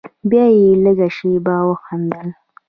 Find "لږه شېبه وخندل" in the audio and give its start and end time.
0.83-2.27